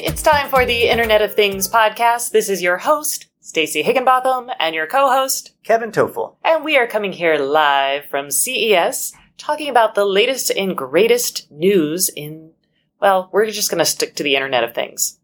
[0.00, 2.30] It's time for the Internet of Things podcast.
[2.30, 6.36] This is your host, Stacey Higginbotham, and your co-host, Kevin Tofel.
[6.44, 12.08] and we are coming here live from CES, talking about the latest and greatest news
[12.10, 12.52] in.
[13.00, 15.18] Well, we're just going to stick to the Internet of Things.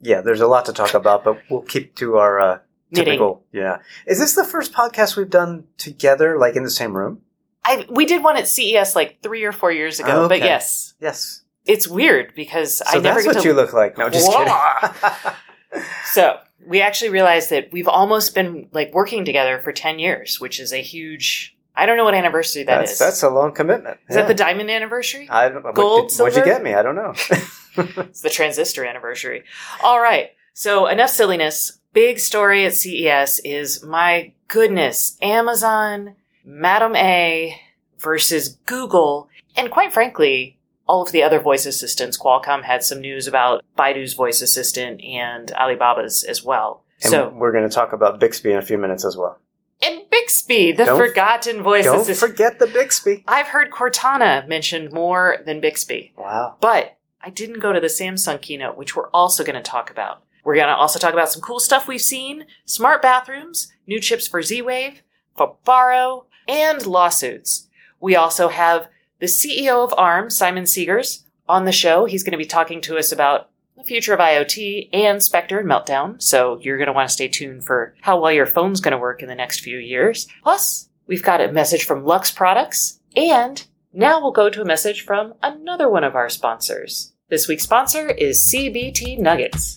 [0.00, 2.58] Yeah, there's a lot to talk about, but we'll keep to our uh,
[2.90, 3.12] Knitting.
[3.12, 3.44] typical.
[3.52, 3.78] Yeah.
[4.06, 7.22] Is this the first podcast we've done together, like in the same room?
[7.64, 10.44] I we did one at CES like three or four years ago, but Okay.
[10.44, 11.42] yes, Yes.
[11.66, 13.98] It's weird because So I never that's what to you look like.
[13.98, 14.44] No, just Whoa.
[14.44, 15.32] kidding.
[16.12, 20.58] So we actually realized that we've almost been like working together for ten years, which
[20.58, 21.54] is a huge.
[21.74, 22.98] I don't know what anniversary that that's is.
[22.98, 23.98] that's a long commitment.
[24.08, 25.28] Is that the diamond anniversary?
[25.28, 26.72] I don't, what Gold, did, What'd you get me?
[26.72, 27.12] I don't know.
[27.78, 29.44] It's the transistor anniversary.
[29.82, 30.30] All right.
[30.54, 31.78] So enough silliness.
[31.92, 37.60] Big story at CES is my goodness, Amazon, Madam A
[37.98, 40.55] versus Google, and quite frankly,
[40.86, 42.18] all of the other voice assistants.
[42.18, 46.82] Qualcomm had some news about Baidu's voice assistant and Alibaba's as well.
[47.02, 49.38] and so we're going to talk about Bixby in a few minutes as well.
[49.82, 52.30] and Bixby, the Don't- forgotten voice Don't assistant.
[52.30, 53.24] forget the Bixby.
[53.28, 56.12] I've heard Cortana mentioned more than Bixby.
[56.16, 56.56] Wow.
[56.60, 60.22] But I didn't go to the Samsung keynote, which we're also going to talk about.
[60.44, 64.26] We're going to also talk about some cool stuff we've seen smart bathrooms, new chips
[64.28, 65.02] for Z Wave,
[65.36, 67.68] Fibaro, and lawsuits.
[68.00, 68.88] We also have
[69.18, 72.04] the CEO of ARM, Simon Segars, on the show.
[72.04, 75.68] He's going to be talking to us about the future of IoT and Spectre and
[75.68, 76.20] Meltdown.
[76.22, 78.98] So you're going to want to stay tuned for how well your phone's going to
[78.98, 80.26] work in the next few years.
[80.42, 85.04] Plus, we've got a message from Lux Products and now we'll go to a message
[85.04, 87.12] from another one of our sponsors.
[87.28, 89.76] This week's sponsor is CBT Nuggets.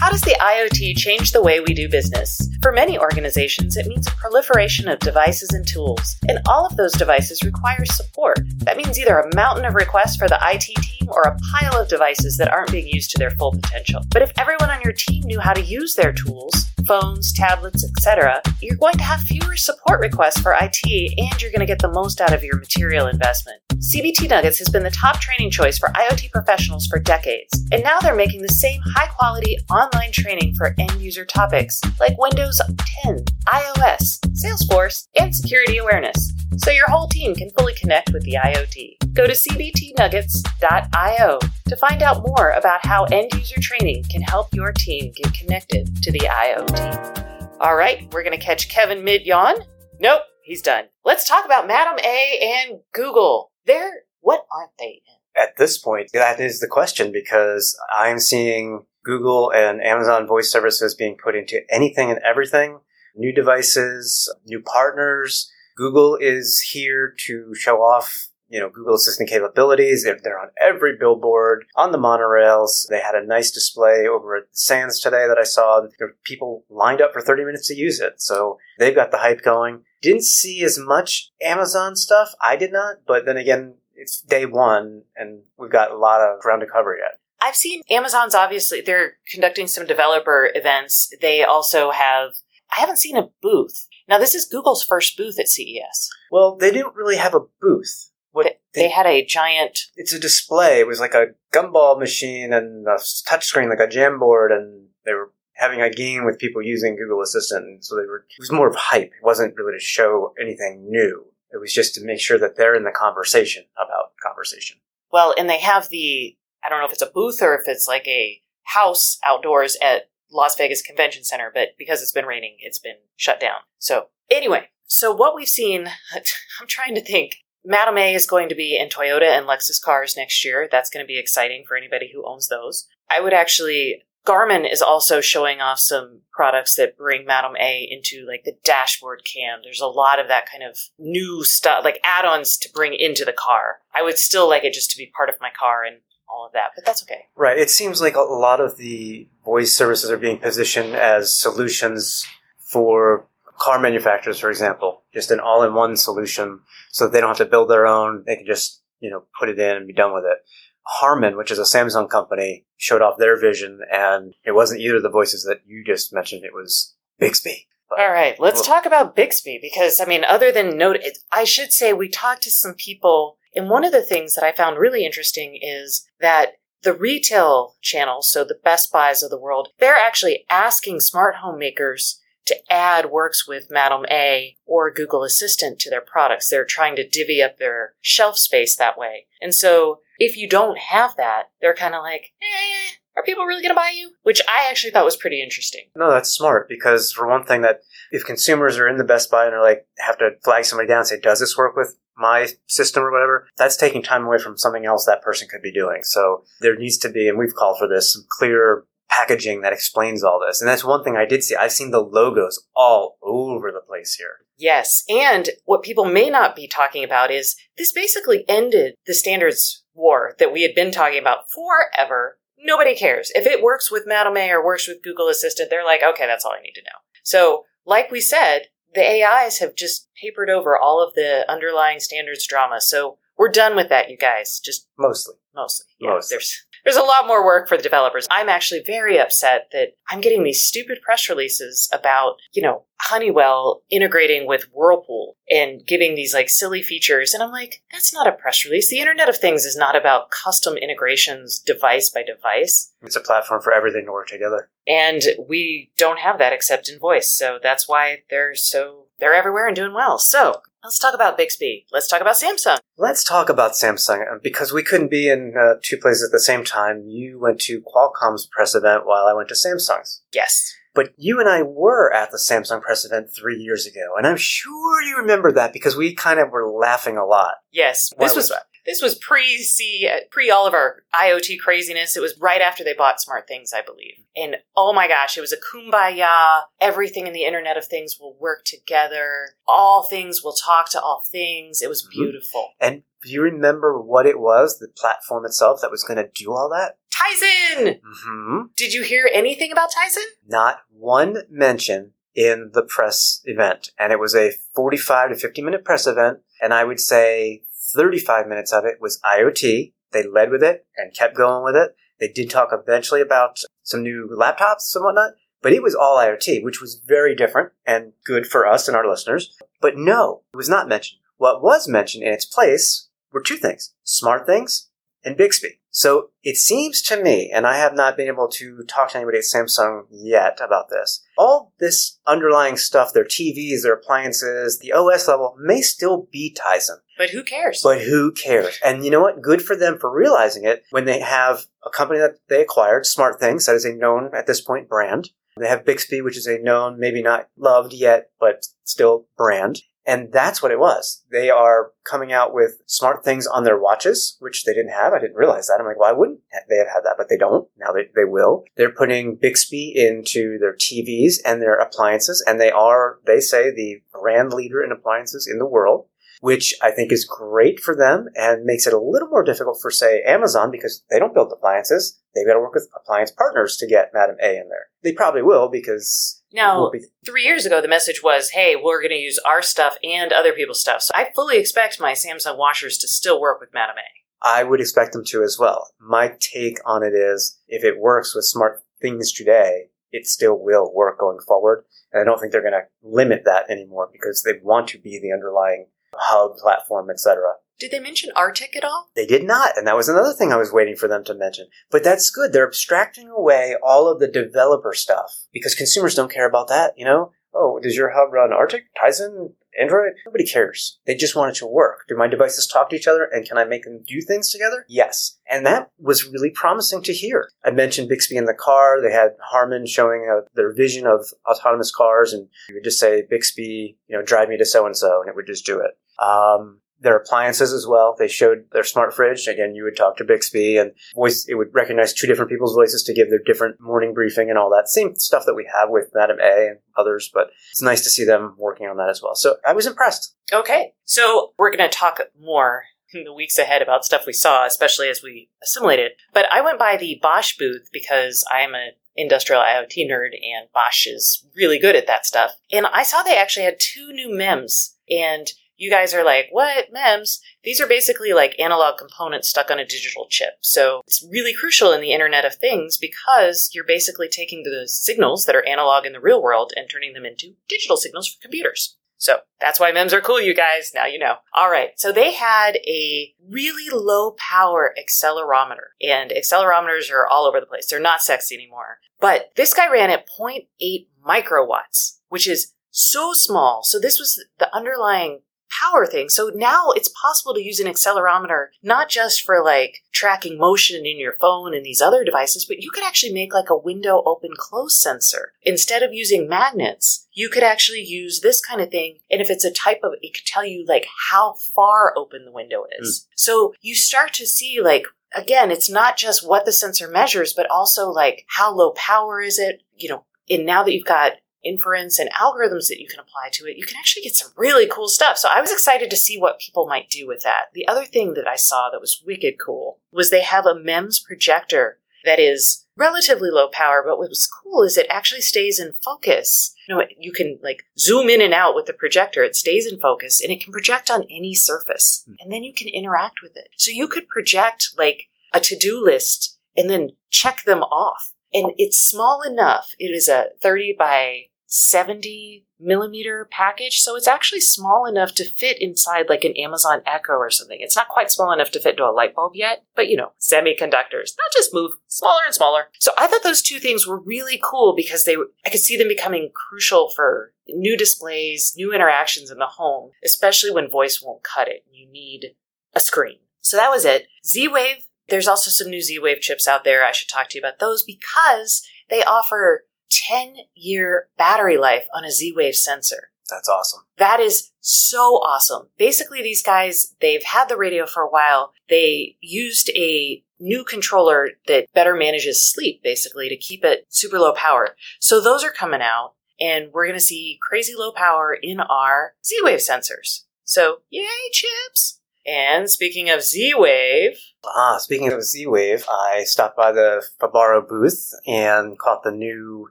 [0.00, 2.48] How does the IoT change the way we do business?
[2.62, 6.94] For many organizations, it means a proliferation of devices and tools, and all of those
[6.94, 8.38] devices require support.
[8.64, 11.88] That means either a mountain of requests for the IT team or a pile of
[11.88, 14.02] devices that aren't being used to their full potential.
[14.10, 18.42] But if everyone on your team knew how to use their tools, phones, tablets, etc.,
[18.60, 20.80] you're going to have fewer support requests for IT
[21.18, 23.60] and you're going to get the most out of your material investment.
[23.80, 27.98] CBT Nuggets has been the top training choice for IoT professionals for decades, and now
[28.00, 32.60] they're making the same high quality online training for end user topics like Windows
[33.02, 38.36] 10, iOS, Salesforce, and security awareness, so your whole team can fully connect with the
[38.42, 39.14] IoT.
[39.14, 41.38] Go to cbtnuggets.io
[41.68, 46.02] to find out more about how end user training can help your team get connected
[46.02, 47.56] to the IoT.
[47.60, 49.56] All right, we're going to catch Kevin mid yawn.
[50.00, 50.84] Nope, he's done.
[51.04, 53.50] Let's talk about Madam A and Google.
[53.66, 55.42] They're, what aren't they in?
[55.42, 60.94] At this point, that is the question because I'm seeing Google and Amazon voice services
[60.94, 62.80] being put into anything and everything.
[63.14, 65.50] New devices, new partners.
[65.80, 70.04] Google is here to show off, you know, Google Assistant capabilities.
[70.04, 72.86] They're, on every billboard, on the monorails.
[72.86, 75.80] They had a nice display over at Sands today that I saw.
[75.80, 78.20] There were people lined up for 30 minutes to use it.
[78.20, 79.84] So they've got the hype going.
[80.02, 82.34] Didn't see as much Amazon stuff.
[82.42, 82.96] I did not.
[83.06, 86.94] But then again, it's day one and we've got a lot of ground to cover
[86.94, 87.18] yet.
[87.40, 91.10] I've seen Amazon's obviously, they're conducting some developer events.
[91.22, 92.32] They also have,
[92.76, 93.88] I haven't seen a booth.
[94.08, 96.10] Now, this is Google's first booth at CES.
[96.30, 98.10] Well, they didn't really have a booth.
[98.32, 100.78] What They, they had a giant, it's a display.
[100.80, 105.32] It was like a gumball machine and a touchscreen, like a Jamboard, and they were
[105.54, 107.64] having a game with people using Google Assistant.
[107.64, 108.24] And so they were.
[108.30, 109.10] It was more of hype.
[109.10, 111.24] It wasn't really to show anything new.
[111.52, 114.78] It was just to make sure that they're in the conversation about conversation.
[115.12, 117.88] well, and they have the, I don't know if it's a booth or if it's
[117.88, 122.78] like a house outdoors at Las Vegas Convention Center, but because it's been raining, it's
[122.78, 123.60] been shut down.
[123.78, 125.88] So, anyway, so what we've seen,
[126.60, 127.36] I'm trying to think.
[127.64, 130.66] Madame A is going to be in Toyota and Lexus cars next year.
[130.70, 132.88] That's going to be exciting for anybody who owns those.
[133.10, 138.26] I would actually, Garmin is also showing off some products that bring Madame A into
[138.26, 139.60] like the dashboard cam.
[139.62, 143.26] There's a lot of that kind of new stuff, like add ons to bring into
[143.26, 143.80] the car.
[143.94, 145.98] I would still like it just to be part of my car and
[146.32, 147.26] all of that, but that's okay.
[147.36, 147.58] Right.
[147.58, 152.26] It seems like a lot of the voice services are being positioned as solutions
[152.58, 153.26] for
[153.58, 156.60] car manufacturers, for example, just an all-in-one solution,
[156.90, 158.22] so that they don't have to build their own.
[158.26, 160.38] They can just you know put it in and be done with it.
[160.84, 165.02] Harman, which is a Samsung company, showed off their vision, and it wasn't either of
[165.02, 166.44] the voices that you just mentioned.
[166.44, 167.66] It was Bixby.
[167.88, 171.18] But- All right, let's Well- talk about Bixby because I mean, other than note, it-
[171.32, 174.52] I should say we talked to some people, and one of the things that I
[174.52, 179.68] found really interesting is that the retail channels, so the Best Buys of the world,
[179.78, 185.78] they're actually asking smart home makers to add works with Madam A or Google Assistant
[185.80, 186.48] to their products.
[186.48, 189.26] They're trying to divvy up their shelf space that way.
[189.40, 193.62] And so if you don't have that, they're kind of like, eh, are people really
[193.62, 194.12] going to buy you?
[194.22, 195.86] Which I actually thought was pretty interesting.
[195.96, 197.80] No, that's smart because for one thing, that
[198.10, 200.98] if consumers are in the Best Buy and are like have to flag somebody down
[200.98, 204.56] and say, "Does this work with my system or whatever?" That's taking time away from
[204.56, 206.02] something else that person could be doing.
[206.02, 210.22] So there needs to be, and we've called for this, some clear packaging that explains
[210.22, 210.60] all this.
[210.60, 211.56] And that's one thing I did see.
[211.56, 214.46] I've seen the logos all over the place here.
[214.56, 215.02] Yes.
[215.08, 220.34] And what people may not be talking about is this basically ended the standards war
[220.38, 222.38] that we had been talking about forever.
[222.62, 223.30] Nobody cares.
[223.34, 226.52] If it works with Madame or works with Google Assistant, they're like, okay, that's all
[226.52, 226.98] I need to know.
[227.22, 232.46] So, like we said, the AIs have just papered over all of the underlying standards
[232.46, 232.80] drama.
[232.80, 234.60] So we're done with that, you guys.
[234.62, 235.36] Just Mostly.
[235.54, 235.86] mostly.
[235.98, 236.34] Yeah, Mostly.
[236.34, 238.26] There's there's a lot more work for the developers.
[238.30, 243.82] I'm actually very upset that I'm getting these stupid press releases about, you know, Honeywell
[243.90, 247.32] integrating with Whirlpool and giving these like silly features.
[247.32, 248.90] And I'm like, that's not a press release.
[248.90, 252.92] The Internet of Things is not about custom integrations device by device.
[253.02, 254.68] It's a platform for everything to work together.
[254.86, 257.32] And we don't have that except in voice.
[257.32, 260.18] So that's why they're so, they're everywhere and doing well.
[260.18, 261.86] So let's talk about Bixby.
[261.92, 262.78] Let's talk about Samsung.
[262.96, 266.40] Let's talk about Samsung uh, because we couldn't be in uh, two places at the
[266.40, 267.02] same time.
[267.06, 270.22] You went to Qualcomm's press event while I went to Samsung's.
[270.32, 270.74] Yes.
[270.94, 274.36] But you and I were at the Samsung press event three years ago, and I'm
[274.36, 277.54] sure you remember that because we kind of were laughing a lot.
[277.70, 278.12] Yes.
[278.18, 278.64] This was that?
[278.86, 282.16] This was pre C pre all of our IoT craziness.
[282.16, 284.24] It was right after they bought Smart Things, I believe.
[284.36, 286.62] And oh my gosh, it was a kumbaya.
[286.80, 289.50] Everything in the Internet of Things will work together.
[289.66, 291.82] All things will talk to all things.
[291.82, 292.10] It was Mhm.
[292.10, 292.72] beautiful.
[292.80, 296.52] And do you remember what it was, the platform itself, that was going to do
[296.52, 296.96] all that?
[297.12, 298.00] Tizen!
[298.00, 298.58] Mm-hmm.
[298.76, 300.24] Did you hear anything about Tizen?
[300.46, 303.90] Not one mention in the press event.
[303.98, 306.38] And it was a 45 to 50 minute press event.
[306.62, 307.62] And I would say
[307.94, 309.92] 35 minutes of it was IoT.
[310.12, 311.94] They led with it and kept going with it.
[312.18, 315.32] They did talk eventually about some new laptops and whatnot,
[315.62, 319.08] but it was all IoT, which was very different and good for us and our
[319.08, 319.56] listeners.
[319.80, 321.20] But no, it was not mentioned.
[321.38, 324.89] What was mentioned in its place were two things smart things
[325.24, 325.80] and Bixby.
[325.90, 329.38] So it seems to me, and I have not been able to talk to anybody
[329.38, 335.26] at Samsung yet about this, all this underlying stuff, their TVs, their appliances, the OS
[335.26, 336.98] level may still be Tizen.
[337.18, 337.80] But who cares?
[337.82, 338.78] But who cares?
[338.84, 339.42] And you know what?
[339.42, 343.40] Good for them for realizing it when they have a company that they acquired, Smart
[343.40, 345.30] Things, that is a known at this point brand.
[345.58, 349.82] They have Bixby, which is a known, maybe not loved yet, but still brand.
[350.06, 351.22] And that's what it was.
[351.30, 355.12] They are coming out with smart things on their watches, which they didn't have.
[355.12, 355.78] I didn't realize that.
[355.78, 357.16] I'm like, why wouldn't they have had that?
[357.18, 357.68] But they don't.
[357.78, 358.64] Now they, they will.
[358.76, 364.02] They're putting Bixby into their TVs and their appliances, and they are, they say, the
[364.12, 366.06] brand leader in appliances in the world
[366.40, 369.90] which I think is great for them and makes it a little more difficult for,
[369.90, 372.18] say, Amazon because they don't build appliances.
[372.34, 374.88] They've got to work with appliance partners to get Madam A in there.
[375.02, 379.00] They probably will because now, will be three years ago, the message was, hey, we're
[379.00, 381.02] going to use our stuff and other people's stuff.
[381.02, 384.20] So I fully expect my Samsung washers to still work with Madame A.
[384.42, 385.90] I would expect them to as well.
[386.00, 390.92] My take on it is if it works with smart things today, it still will
[390.94, 391.84] work going forward.
[392.12, 395.20] And I don't think they're going to limit that anymore because they want to be
[395.20, 395.86] the underlying
[396.20, 397.54] hub platform, etc.
[397.80, 399.08] Did they mention ARTIK at all?
[399.16, 401.68] They did not, and that was another thing I was waiting for them to mention.
[401.90, 402.52] But that's good.
[402.52, 407.06] They're abstracting away all of the developer stuff because consumers don't care about that, you
[407.06, 407.32] know?
[407.54, 410.12] Oh, does your hub run ARTIK, Tizen, Android?
[410.26, 410.98] Nobody cares.
[411.06, 412.04] They just want it to work.
[412.06, 414.84] Do my devices talk to each other and can I make them do things together?
[414.88, 415.38] Yes.
[415.50, 417.48] And that was really promising to hear.
[417.64, 419.00] I mentioned Bixby in the car.
[419.00, 423.24] They had Harman showing uh, their vision of autonomous cars and you would just say,
[423.28, 425.92] Bixby, you know, drive me to so and so, and it would just do it.
[426.20, 428.14] Um, their appliances as well.
[428.18, 429.46] They showed their smart fridge.
[429.48, 433.02] Again, you would talk to Bixby and voice, it would recognize two different people's voices
[433.04, 434.88] to give their different morning briefing and all that.
[434.88, 438.24] Same stuff that we have with Madam A and others, but it's nice to see
[438.24, 439.34] them working on that as well.
[439.34, 440.34] So I was impressed.
[440.52, 444.66] Okay, so we're going to talk more in the weeks ahead about stuff we saw,
[444.66, 446.12] especially as we assimilate it.
[446.32, 451.06] But I went by the Bosch booth because I'm an industrial IoT nerd and Bosch
[451.06, 452.52] is really good at that stuff.
[452.70, 455.50] And I saw they actually had two new MEMS and
[455.80, 457.40] you guys are like, what MEMS?
[457.64, 460.50] These are basically like analog components stuck on a digital chip.
[460.60, 465.46] So it's really crucial in the Internet of Things because you're basically taking the signals
[465.46, 468.98] that are analog in the real world and turning them into digital signals for computers.
[469.16, 470.92] So that's why MEMS are cool, you guys.
[470.94, 471.36] Now you know.
[471.54, 471.90] All right.
[471.96, 477.86] So they had a really low power accelerometer, and accelerometers are all over the place.
[477.88, 478.98] They're not sexy anymore.
[479.18, 483.82] But this guy ran at 0.8 microwatts, which is so small.
[483.82, 486.28] So this was the underlying power thing.
[486.28, 491.18] So now it's possible to use an accelerometer not just for like tracking motion in
[491.18, 494.50] your phone and these other devices, but you could actually make like a window open
[494.56, 495.52] close sensor.
[495.62, 499.18] Instead of using magnets, you could actually use this kind of thing.
[499.30, 502.52] And if it's a type of, it could tell you like how far open the
[502.52, 503.20] window is.
[503.20, 503.28] Mm.
[503.36, 507.70] So you start to see like again, it's not just what the sensor measures, but
[507.70, 509.82] also like how low power is it?
[509.96, 511.34] You know, and now that you've got
[511.64, 514.86] inference and algorithms that you can apply to it, you can actually get some really
[514.86, 515.36] cool stuff.
[515.38, 517.66] So I was excited to see what people might do with that.
[517.74, 521.20] The other thing that I saw that was wicked cool was they have a MEMS
[521.20, 525.94] projector that is relatively low power, but what was cool is it actually stays in
[526.04, 526.74] focus.
[526.86, 529.42] You know, you can like zoom in and out with the projector.
[529.42, 532.24] It stays in focus and it can project on any surface.
[532.26, 532.34] Hmm.
[532.40, 533.68] And then you can interact with it.
[533.76, 538.32] So you could project like a to-do list and then check them off.
[538.52, 539.90] And it's small enough.
[539.98, 544.00] It is a 30 by 70 millimeter package.
[544.00, 547.78] So it's actually small enough to fit inside like an Amazon Echo or something.
[547.80, 550.32] It's not quite small enough to fit into a light bulb yet, but you know,
[550.40, 552.88] semiconductors, not just move smaller and smaller.
[552.98, 556.08] So I thought those two things were really cool because they, I could see them
[556.08, 561.68] becoming crucial for new displays, new interactions in the home, especially when voice won't cut
[561.68, 561.84] it.
[561.90, 562.56] You need
[562.94, 563.38] a screen.
[563.60, 564.26] So that was it.
[564.44, 565.04] Z-Wave.
[565.28, 567.04] There's also some new Z-Wave chips out there.
[567.04, 572.24] I should talk to you about those because they offer 10 year battery life on
[572.24, 573.30] a Z Wave sensor.
[573.48, 574.02] That's awesome.
[574.18, 575.88] That is so awesome.
[575.98, 578.72] Basically, these guys, they've had the radio for a while.
[578.88, 584.52] They used a new controller that better manages sleep, basically, to keep it super low
[584.52, 584.94] power.
[585.18, 589.34] So those are coming out, and we're going to see crazy low power in our
[589.44, 590.44] Z Wave sensors.
[590.64, 592.19] So, yay, chips!
[592.46, 594.38] And speaking of Z Wave.
[594.64, 599.90] Ah, speaking of Z Wave, I stopped by the Fibaro booth and caught the new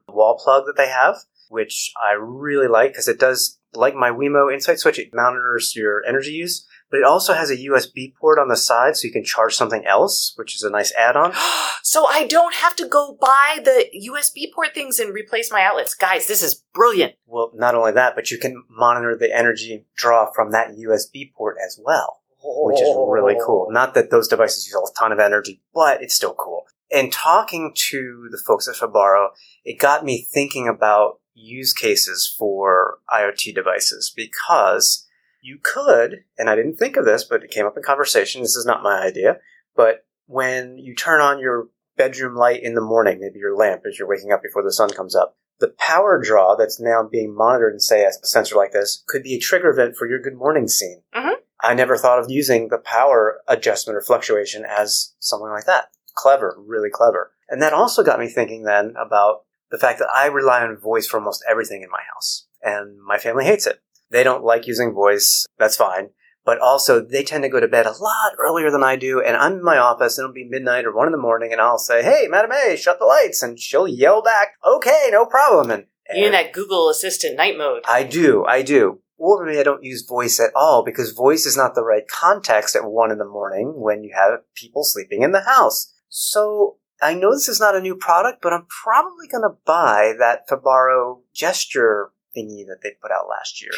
[0.07, 1.17] wall plug that they have,
[1.49, 6.03] which I really like because it does, like my Wemo Insight Switch, it monitors your
[6.07, 9.23] energy use, but it also has a USB port on the side so you can
[9.23, 11.33] charge something else, which is a nice add on.
[11.83, 15.93] so I don't have to go buy the USB port things and replace my outlets.
[15.93, 17.13] Guys, this is brilliant.
[17.27, 21.57] Well, not only that, but you can monitor the energy draw from that USB port
[21.63, 23.67] as well which is really cool.
[23.69, 23.71] Oh.
[23.71, 26.65] Not that those devices use a ton of energy, but it's still cool.
[26.91, 29.31] And talking to the folks at Fibaro,
[29.63, 35.07] it got me thinking about use cases for IoT devices because
[35.41, 38.41] you could, and I didn't think of this, but it came up in conversation.
[38.41, 39.37] This is not my idea,
[39.75, 43.97] but when you turn on your bedroom light in the morning, maybe your lamp as
[43.97, 47.73] you're waking up before the sun comes up, the power draw that's now being monitored
[47.73, 50.67] in, say, a sensor like this could be a trigger event for your good morning
[50.67, 51.01] scene.
[51.13, 51.41] Mm-hmm.
[51.61, 55.89] I never thought of using the power adjustment or fluctuation as something like that.
[56.15, 57.31] Clever, really clever.
[57.49, 61.07] And that also got me thinking then about the fact that I rely on voice
[61.07, 62.47] for almost everything in my house.
[62.61, 63.81] And my family hates it.
[64.09, 65.45] They don't like using voice.
[65.57, 66.09] That's fine.
[66.45, 69.21] But also, they tend to go to bed a lot earlier than I do.
[69.21, 71.61] And I'm in my office, and it'll be midnight or one in the morning, and
[71.61, 73.43] I'll say, Hey, Madam A, shut the lights.
[73.43, 75.69] And she'll yell back, Okay, no problem.
[75.69, 77.83] And, and you in that Google Assistant night mode.
[77.87, 78.99] I do, I do.
[79.19, 82.75] Or maybe I don't use voice at all because voice is not the right context
[82.75, 85.93] at one in the morning when you have people sleeping in the house.
[86.07, 90.13] So I know this is not a new product, but I'm probably going to buy
[90.19, 93.71] that Fibaro gesture thingy that they put out last year.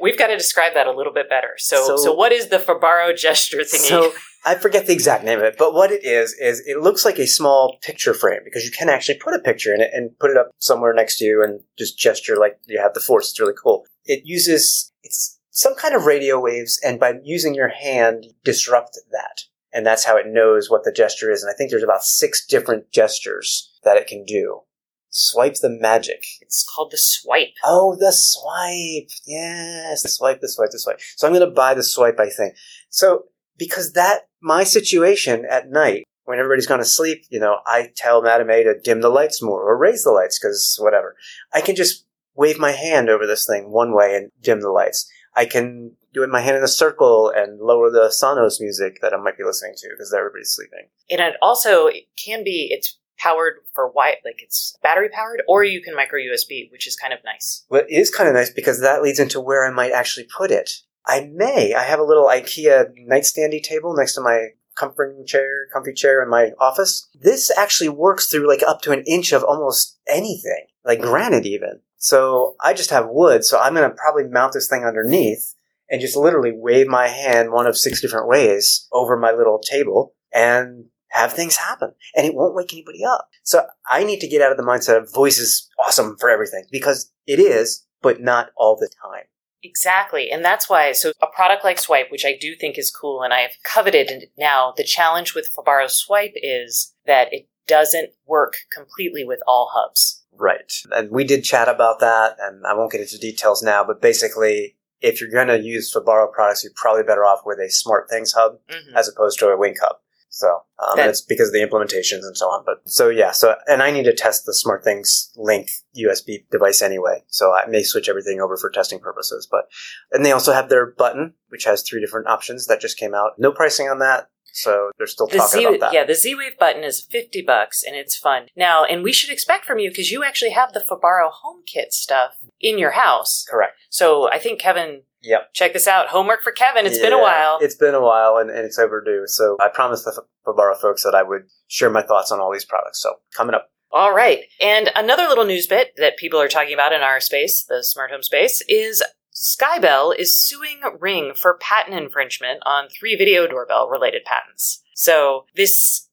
[0.00, 1.54] We've got to describe that a little bit better.
[1.58, 3.88] So, so, so what is the Fibaro gesture thingy?
[3.88, 4.12] So
[4.44, 7.18] I forget the exact name of it, but what it is is it looks like
[7.18, 10.30] a small picture frame because you can actually put a picture in it and put
[10.30, 13.30] it up somewhere next to you and just gesture like you have the force.
[13.30, 13.84] It's really cool.
[14.10, 19.42] It uses it's some kind of radio waves, and by using your hand, disrupt that.
[19.72, 21.42] And that's how it knows what the gesture is.
[21.42, 24.62] And I think there's about six different gestures that it can do.
[25.10, 26.24] Swipe the magic.
[26.40, 27.54] It's called the swipe.
[27.64, 29.10] Oh, the swipe.
[29.26, 31.00] Yes, the swipe, the swipe, the swipe.
[31.16, 32.54] So I'm going to buy the swipe, I think.
[32.88, 33.24] So
[33.58, 38.22] because that, my situation at night, when everybody's gone to sleep, you know, I tell
[38.22, 41.16] Madame A to dim the lights more or raise the lights because whatever.
[41.52, 42.06] I can just
[42.40, 45.06] wave my hand over this thing one way and dim the lights.
[45.36, 49.12] I can do it my hand in a circle and lower the Sonos music that
[49.12, 50.88] I might be listening to because everybody's sleeping.
[51.10, 55.62] And it also it can be it's powered for white, like it's battery powered, or
[55.62, 57.66] you can micro USB, which is kind of nice.
[57.68, 60.50] Well, it is kind of nice because that leads into where I might actually put
[60.50, 60.70] it.
[61.06, 61.74] I may.
[61.74, 66.30] I have a little IKEA nightstandy table next to my comforting chair, comfy chair in
[66.30, 67.06] my office.
[67.14, 71.80] This actually works through like up to an inch of almost anything, like granite even.
[72.02, 75.54] So I just have wood, so I'm going to probably mount this thing underneath
[75.90, 80.14] and just literally wave my hand one of six different ways over my little table
[80.32, 81.92] and have things happen.
[82.16, 83.28] And it won't wake anybody up.
[83.42, 86.64] So I need to get out of the mindset of voice is awesome for everything
[86.72, 89.24] because it is, but not all the time.
[89.62, 90.30] Exactly.
[90.30, 93.34] And that's why, so a product like Swipe, which I do think is cool and
[93.34, 99.22] I have coveted now, the challenge with Fibaro Swipe is that it doesn't work completely
[99.22, 100.19] with all hubs.
[100.40, 100.72] Right.
[100.90, 104.76] And we did chat about that, and I won't get into details now, but basically,
[105.02, 108.32] if you're going to use Fibaro products, you're probably better off with a Smart Things
[108.32, 108.94] hub Mhm.
[108.96, 109.96] as opposed to a Wink hub.
[110.32, 110.46] So
[110.78, 112.62] um, it's because of the implementations and so on.
[112.64, 116.80] But so yeah, so and I need to test the Smart Things Link USB device
[116.82, 117.24] anyway.
[117.26, 119.46] So I may switch everything over for testing purposes.
[119.50, 119.68] But
[120.12, 123.32] and they also have their button, which has three different options that just came out.
[123.38, 125.92] No pricing on that, so they're still The talking Z, about that.
[125.92, 128.46] yeah, the Z Wave button is 50 bucks and it's fun.
[128.56, 132.32] Now, and we should expect from you because you actually have the Fibaro HomeKit stuff
[132.60, 133.44] in your house.
[133.48, 133.72] Correct.
[133.90, 135.52] So I think Kevin, Yep.
[135.52, 136.08] check this out.
[136.08, 136.86] Homework for Kevin.
[136.86, 137.58] It's been a while.
[137.60, 139.24] It's been a while, and, and it's overdue.
[139.26, 142.64] So I promised the Fibaro folks that I would share my thoughts on all these
[142.64, 143.02] products.
[143.02, 143.70] So coming up.
[143.92, 144.44] All right.
[144.60, 148.10] And another little news bit that people are talking about in our space, the smart
[148.12, 149.02] home space, is
[149.40, 154.82] Skybell is suing Ring for patent infringement on three video doorbell related patents.
[154.94, 156.08] So this,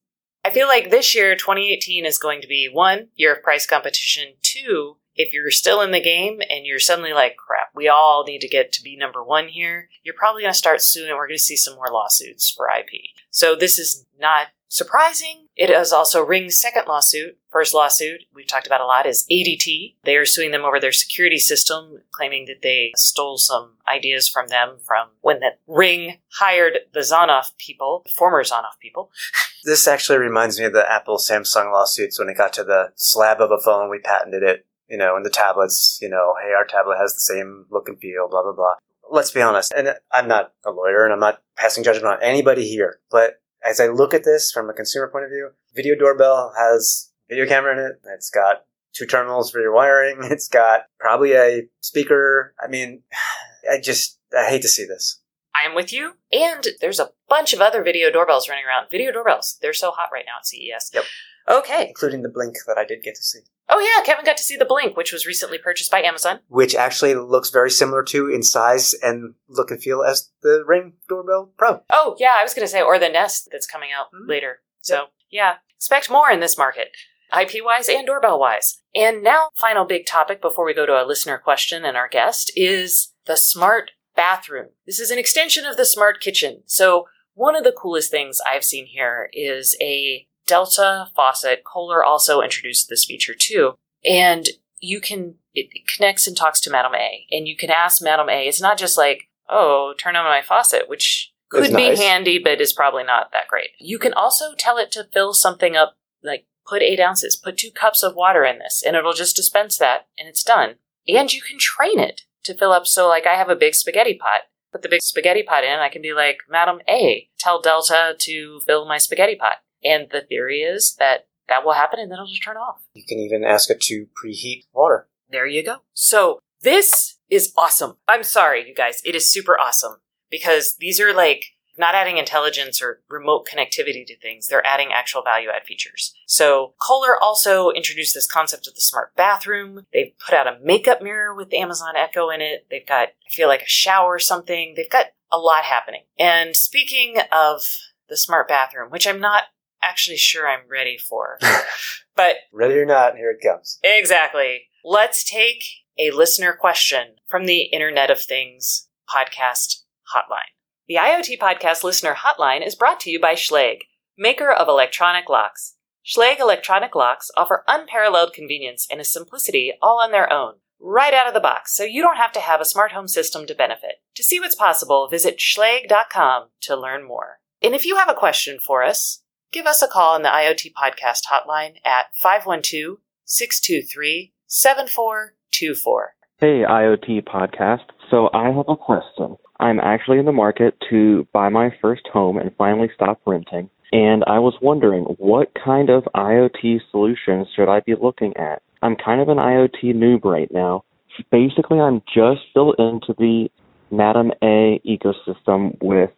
[0.46, 4.36] I feel like this year, 2018, is going to be one, year of price competition.
[4.42, 8.40] Two, if you're still in the game and you're suddenly like, crap, we all need
[8.40, 11.10] to get to be number one here, you're probably going to start suing.
[11.10, 13.10] And we're going to see some more lawsuits for IP.
[13.30, 15.47] So this is not surprising.
[15.58, 17.38] It is also Ring's second lawsuit.
[17.52, 19.96] First lawsuit we've talked about a lot is ADT.
[20.04, 24.50] They are suing them over their security system, claiming that they stole some ideas from
[24.50, 29.12] them from when that Ring hired the Zonoff people, former Zonoff people.
[29.64, 33.42] This actually reminds me of the Apple Samsung lawsuits when it got to the slab
[33.42, 36.64] of a phone, we patented it, you know, and the tablets, you know, hey, our
[36.64, 38.76] tablet has the same look and feel, blah, blah, blah.
[39.12, 42.66] Let's be honest, and I'm not a lawyer and I'm not passing judgment on anybody
[42.70, 46.54] here, but as I look at this from a consumer point of view, video doorbell
[46.58, 48.02] has video camera in it.
[48.16, 50.20] It's got two terminals for your wiring.
[50.32, 52.54] It's got probably a speaker.
[52.64, 53.04] I mean,
[53.72, 55.22] I just, I hate to see this.
[55.56, 56.14] I'm with you.
[56.32, 58.90] And there's a bunch of other video doorbells running around.
[58.92, 60.92] Video doorbells, they're so hot right now at CES.
[60.94, 61.04] Yep.
[61.50, 61.88] Okay.
[61.88, 63.40] Including the Blink that I did get to see.
[63.70, 66.40] Oh, yeah, Kevin got to see the Blink, which was recently purchased by Amazon.
[66.48, 70.94] which actually looks very similar to in size and look and feel as the Ring
[71.10, 71.82] Doorbell Pro.
[71.90, 74.28] Oh, yeah, I was going to say, or the Nest that's coming out Mhm.
[74.30, 74.62] later.
[74.82, 76.92] So, yeah, expect more in this market,
[77.32, 78.82] IP wise and doorbell wise.
[78.96, 82.52] And now, final big topic before we go to a listener question and our guest
[82.56, 84.70] is the smart bathroom.
[84.86, 86.64] This is an extension of the smart kitchen.
[86.66, 91.64] So, one of the coolest things I've seen here is a Delta faucet.
[91.64, 93.76] Kohler also introduced this feature too.
[94.04, 94.48] And
[94.80, 97.28] you can, it connects and talks to Madam A.
[97.32, 100.88] And you can ask Madam A, it's not just like, oh, turn on my faucet,
[100.88, 102.00] which could That's be nice.
[102.00, 103.70] handy, but is probably not that great.
[103.80, 107.72] You can also tell it to fill something up, like put eight ounces, put two
[107.72, 110.76] cups of water in this, and it'll just dispense that, and it's done.
[111.08, 112.86] And you can train it to fill up.
[112.86, 114.42] So, like, I have a big spaghetti pot.
[114.74, 118.60] Put the big spaghetti pot in, I can be like, Madam A, tell Delta to
[118.66, 119.60] fill my spaghetti pot.
[119.84, 122.82] And the theory is that that will happen and then it'll just turn off.
[122.94, 125.08] You can even ask it to preheat water.
[125.30, 125.78] There you go.
[125.94, 127.98] So this is awesome.
[128.08, 129.02] I'm sorry, you guys.
[129.06, 129.98] It is super awesome
[130.30, 131.46] because these are like
[131.78, 134.48] not adding intelligence or remote connectivity to things.
[134.48, 136.14] They're adding actual value add features.
[136.26, 139.86] So Kohler also introduced this concept of the smart bathroom.
[139.94, 142.66] They've put out a makeup mirror with Amazon Echo in it.
[142.72, 144.74] They've got, I feel like a shower or something.
[144.76, 146.04] They've got a lot happening.
[146.18, 147.62] And speaking of
[148.10, 149.44] the smart bathroom, which I'm not
[149.88, 151.40] actually sure I'm ready for,
[152.16, 153.80] but Ready or not, here it comes.
[153.84, 154.68] Exactly.
[154.84, 155.64] Let's take
[156.00, 159.84] a listener question from the Internet of Things podcast
[160.16, 160.54] hotline.
[160.88, 163.82] The IoT podcast listener hotline is brought to you by Schlage,
[164.18, 165.76] maker of electronic locks.
[166.06, 171.28] Schlage electronic locks offer unparalleled convenience and a simplicity all on their own, right out
[171.28, 173.96] of the box, so you don't have to have a smart home system to benefit.
[174.16, 177.40] To see what's possible, visit schlage.com to learn more.
[177.62, 180.74] And if you have a question for us, give us a call on the IoT
[180.74, 186.14] podcast hotline at 512 623 7424.
[186.40, 187.86] Hey, IoT podcast.
[188.10, 189.38] So I have a question.
[189.60, 193.70] I'm actually in the market to buy my first home and finally stop renting.
[193.92, 198.62] And I was wondering what kind of IoT solutions should I be looking at?
[198.82, 200.84] I'm kind of an IoT noob right now.
[201.32, 203.50] Basically, I'm just still into the
[203.90, 206.12] Madam A ecosystem with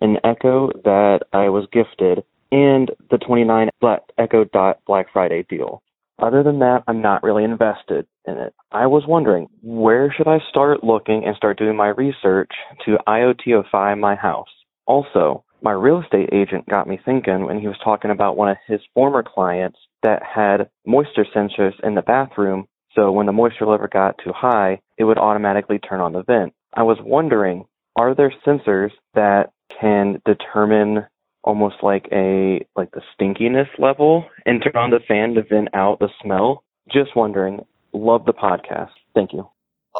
[0.00, 5.82] an Echo that I was gifted and the 29 Black Echo Dot Black Friday deal.
[6.18, 8.54] Other than that, I'm not really invested in it.
[8.70, 12.50] I was wondering, where should I start looking and start doing my research
[12.84, 14.50] to IoTify my house?
[14.86, 18.56] Also, my real estate agent got me thinking when he was talking about one of
[18.66, 23.86] his former clients that had moisture sensors in the bathroom, so when the moisture level
[23.90, 26.52] got too high, it would automatically turn on the vent.
[26.74, 27.64] I was wondering,
[27.96, 31.06] are there sensors that can determine
[31.42, 35.98] almost like a like the stinkiness level and turn on the fan to vent out
[35.98, 36.64] the smell?
[36.90, 37.64] Just wondering.
[37.92, 38.90] Love the podcast.
[39.14, 39.48] Thank you.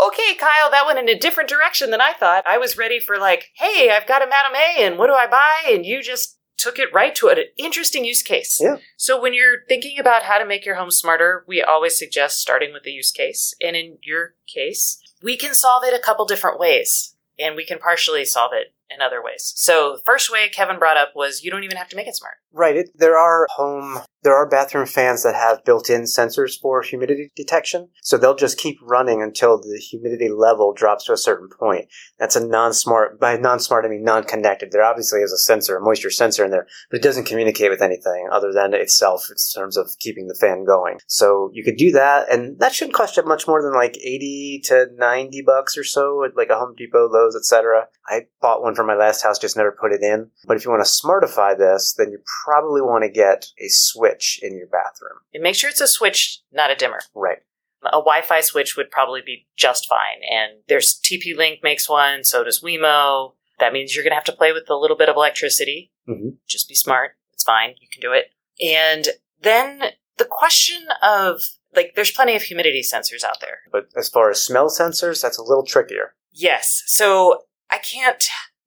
[0.07, 2.47] Okay, Kyle, that went in a different direction than I thought.
[2.47, 5.27] I was ready for like, hey, I've got a Madame A, and what do I
[5.27, 5.73] buy?
[5.73, 8.61] And you just took it right to an interesting use case.
[8.63, 8.77] Yeah.
[8.97, 12.73] So when you're thinking about how to make your home smarter, we always suggest starting
[12.73, 13.55] with the use case.
[13.61, 17.79] And in your case, we can solve it a couple different ways, and we can
[17.79, 19.53] partially solve it in other ways.
[19.57, 22.17] So the first way Kevin brought up was you don't even have to make it
[22.17, 22.35] smart.
[22.53, 22.77] Right.
[22.77, 27.89] It, there are home, there are bathroom fans that have built-in sensors for humidity detection.
[28.03, 31.87] So they'll just keep running until the humidity level drops to a certain point.
[32.19, 34.73] That's a non-smart, by non-smart I mean non-connected.
[34.73, 37.83] There obviously is a sensor, a moisture sensor in there, but it doesn't communicate with
[37.83, 40.99] anything other than itself in terms of keeping the fan going.
[41.07, 44.63] So you could do that, and that shouldn't cost you much more than like 80
[44.65, 47.87] to 90 bucks or so at like a Home Depot, Lowe's, etc.
[48.09, 50.31] I bought one for my last house, just never put it in.
[50.47, 54.41] But if you want to smartify this, then you probably want to get a switch
[54.43, 55.19] in your bathroom.
[55.35, 57.01] And make sure it's a switch, not a dimmer.
[57.15, 57.39] Right.
[57.83, 60.23] A Wi-Fi switch would probably be just fine.
[60.31, 63.35] And there's TP-Link makes one, so does Wemo.
[63.59, 65.93] That means you're going to have to play with a little bit of electricity.
[66.09, 66.37] Mhm.
[66.49, 67.17] Just be smart.
[67.35, 67.75] It's fine.
[67.81, 68.33] You can do it.
[68.63, 69.09] And
[69.41, 71.41] then the question of
[71.75, 73.61] like, there's plenty of humidity sensors out there.
[73.71, 76.15] But as far as smell sensors, that's a little trickier.
[76.33, 76.83] Yes.
[76.87, 78.25] So I can't.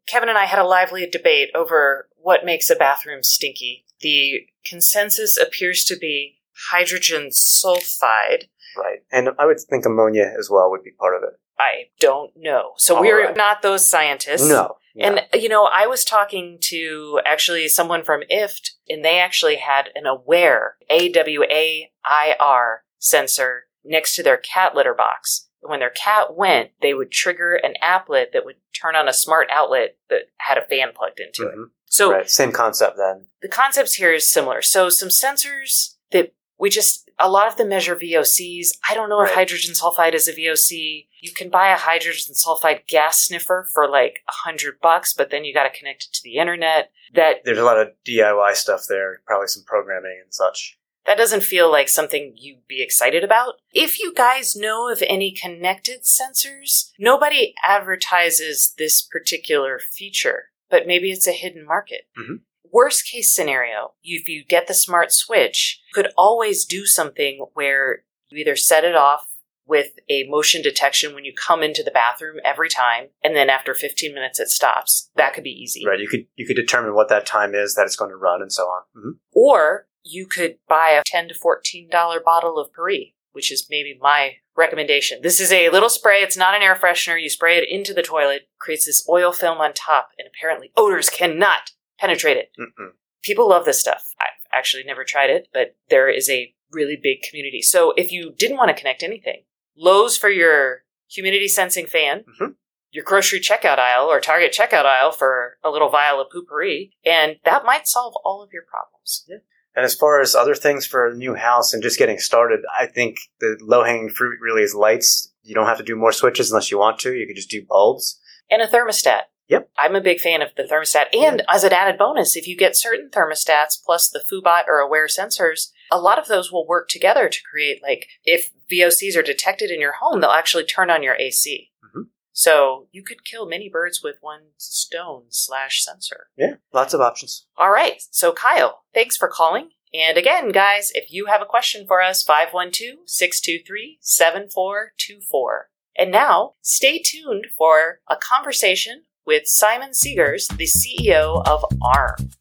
[0.07, 3.85] Kevin and I had a lively debate over what makes a bathroom stinky.
[4.01, 6.37] The consensus appears to be
[6.71, 8.45] hydrogen sulfide.
[8.77, 8.99] Right.
[9.11, 11.39] And I would think ammonia as well would be part of it.
[11.59, 12.71] I don't know.
[12.77, 13.37] So All we're right.
[13.37, 14.47] not those scientists.
[14.47, 14.77] No.
[14.95, 19.89] And, you know, I was talking to actually someone from IFTTT, and they actually had
[19.95, 25.49] an Awair, A W A I R sensor next to their cat litter box.
[25.65, 29.47] When their cat went, they would trigger an applet that would turn on a smart
[29.51, 31.55] outlet that had a fan plugged into it.
[31.55, 31.69] Mhm.
[31.85, 32.29] So right.
[32.29, 33.27] Same concept then.
[33.41, 34.61] the concepts here is similar.
[34.61, 38.77] So some sensors that we just a lot of them measure VOCs.
[38.89, 41.07] I don't know if hydrogen sulfide is a VOC.
[41.21, 45.45] You can buy a hydrogen sulfide gas sniffer for like a hundred bucks, but then
[45.45, 46.91] you got to connect it to the internet.
[47.13, 50.79] That There's a lot of DIY stuff there, probably some programming and such.
[51.05, 53.55] That doesn't feel like something you'd be excited about.
[53.73, 61.11] If you guys know of any connected sensors, nobody advertises this particular feature, but maybe
[61.11, 62.07] it's a hidden market.
[62.17, 62.41] Mhm.
[62.71, 68.03] Worst case scenario, if you get the smart switch, you could always do something where
[68.29, 69.29] you either set it off
[69.65, 73.73] with a motion detection when you come into the bathroom every time, and then after
[73.73, 75.09] 15 minutes it stops.
[75.15, 75.85] That could be easy.
[75.85, 75.99] Right.
[75.99, 78.51] You could you could determine what that time is that it's going to run and
[78.51, 78.83] so on.
[78.97, 79.19] Mhm.
[79.33, 83.97] Or you could buy a ten to fourteen dollar bottle of Paris, which is maybe
[83.99, 85.19] my recommendation.
[85.21, 86.21] This is a little spray.
[86.21, 87.21] It's not an air freshener.
[87.21, 91.09] You spray it into the toilet, creates this oil film on top, and apparently odors
[91.09, 92.51] cannot penetrate it.
[92.59, 92.89] Mm-mm.
[93.23, 94.13] People love this stuff.
[94.19, 97.61] I've actually never tried it, but there is a really big community.
[97.61, 99.43] So if you didn't want to connect anything,
[99.75, 102.55] Lowe's for your humidity sensing fan, Mhm.
[102.91, 107.39] your grocery checkout aisle or Target checkout aisle for a little vial of Poo-Pourri, and
[107.43, 109.27] that might solve all of your problems.
[109.75, 112.85] And as far as other things for a new house and just getting started, I
[112.85, 115.31] think the low hanging fruit really is lights.
[115.41, 117.13] You don't have to do more switches unless you want to.
[117.13, 118.19] You could just do bulbs.
[118.51, 119.21] and a thermostat.
[119.49, 119.69] Yep.
[119.77, 121.05] I'm a big fan of the thermostat.
[121.13, 125.07] And as an added bonus, if you get certain thermostats plus the Foobot or Awair
[125.07, 129.69] sensors, a lot of those will work together to create like if VOCs are detected
[129.69, 131.71] in your home, they'll actually turn on your AC.
[131.93, 132.07] Mhm.
[132.33, 136.27] So you could kill many birds with one stone slash sensor.
[136.35, 137.45] Yeah, lots of options.
[137.57, 138.01] All right.
[138.11, 139.69] So, Kyle, thanks for calling.
[139.93, 145.69] And again, guys, if you have a question for us, 512 623 7424.
[145.95, 152.31] And now, stay tuned for a conversation with Simon Segars, the CEO of ARM.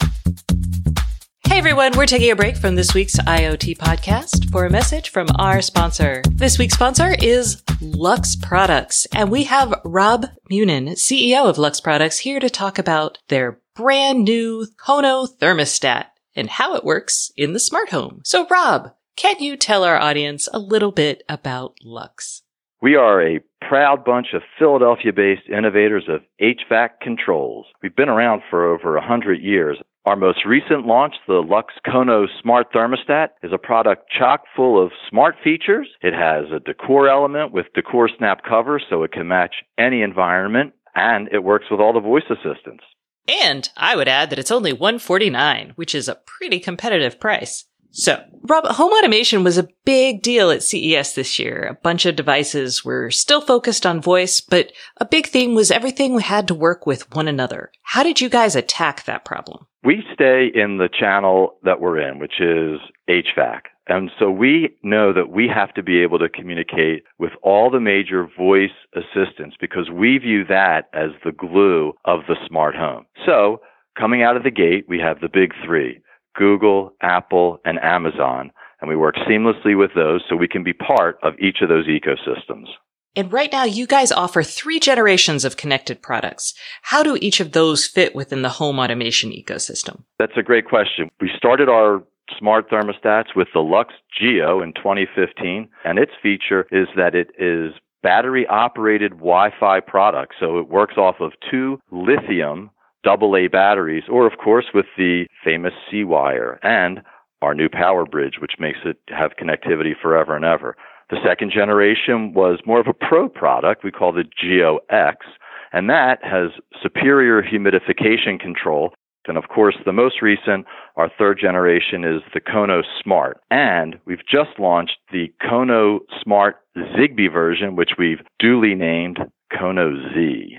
[1.53, 5.27] Hey everyone, we're taking a break from this week's IoT podcast for a message from
[5.39, 6.23] our sponsor.
[6.31, 12.21] This week's sponsor is Lux Products, and we have Rob Munin, CEO of Lux Products,
[12.21, 17.61] here to talk about their brand new Kono thermostat and how it works in the
[17.61, 18.23] smart home.
[18.25, 22.45] So Rob, can you tell our audience a little bit about Lux?
[22.81, 27.67] We are a proud bunch of Philadelphia based innovators of HVAC controls.
[27.83, 29.77] We've been around for over 100 years.
[30.05, 34.91] Our most recent launch, the Lux Kono Smart Thermostat, is a product chock full of
[35.09, 35.87] smart features.
[36.01, 40.73] It has a decor element with decor snap cover so it can match any environment,
[40.97, 42.83] and it works with all the voice assistants.
[43.29, 47.67] And I would add that it's only 149, which is a pretty competitive price.
[47.95, 51.69] So, Rob, home automation was a big deal at CES this year.
[51.71, 56.19] A bunch of devices were still focused on voice, but a big theme was everything
[56.19, 57.71] had to work with one another.
[57.83, 59.67] How did you guys attack that problem?
[59.85, 63.61] We stay in the channel that we're in, which is HVAC.
[63.89, 67.81] And so we know that we have to be able to communicate with all the
[67.81, 73.05] major voice assistants because we view that as the glue of the smart home.
[73.27, 73.61] So
[73.99, 76.01] coming out of the gate, we have the big three.
[76.35, 78.51] Google, Apple, and Amazon.
[78.81, 81.87] And we work seamlessly with those so we can be part of each of those
[81.87, 82.67] ecosystems.
[83.15, 86.55] And right now, you guys offer three generations of connected products.
[86.83, 90.05] How do each of those fit within the home automation ecosystem?
[90.19, 91.11] That's a great question.
[91.21, 92.03] We started our
[92.39, 97.73] smart thermostats with the Lux Geo in 2015, and its feature is that it is
[98.03, 100.35] battery operated Wi Fi product.
[100.41, 102.71] So it works off of two lithium
[103.07, 107.03] AA batteries, or of course with the famous C-Wire and
[107.43, 110.77] our new Power Bridge, which makes it have connectivity forever and ever.
[111.11, 115.27] The second generation was more of a pro product we call the Geo X,
[115.73, 116.51] and that has
[116.83, 118.95] superior humidification control.
[119.29, 123.41] And of course, the most recent, our third generation, is the Kono Smart.
[123.51, 129.19] And we've just launched the Kono Smart Zigbee version, which we've duly named
[129.53, 130.59] Kono Z.